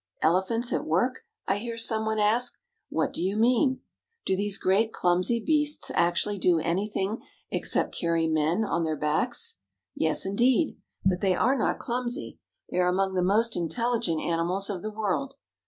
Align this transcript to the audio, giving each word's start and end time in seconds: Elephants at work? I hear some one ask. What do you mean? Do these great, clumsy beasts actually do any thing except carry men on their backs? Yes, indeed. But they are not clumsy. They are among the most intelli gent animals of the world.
Elephants 0.23 0.73
at 0.73 0.83
work? 0.87 1.25
I 1.47 1.57
hear 1.59 1.77
some 1.77 2.07
one 2.07 2.17
ask. 2.17 2.57
What 2.89 3.13
do 3.13 3.21
you 3.21 3.37
mean? 3.37 3.81
Do 4.25 4.35
these 4.35 4.57
great, 4.57 4.91
clumsy 4.91 5.39
beasts 5.39 5.91
actually 5.93 6.39
do 6.39 6.57
any 6.57 6.89
thing 6.89 7.21
except 7.51 7.93
carry 7.95 8.25
men 8.27 8.63
on 8.65 8.83
their 8.83 8.97
backs? 8.97 9.59
Yes, 9.93 10.25
indeed. 10.25 10.75
But 11.05 11.21
they 11.21 11.35
are 11.35 11.55
not 11.55 11.77
clumsy. 11.77 12.39
They 12.71 12.77
are 12.79 12.87
among 12.89 13.13
the 13.13 13.21
most 13.21 13.53
intelli 13.53 14.01
gent 14.01 14.21
animals 14.21 14.71
of 14.71 14.81
the 14.81 14.89
world. 14.89 15.35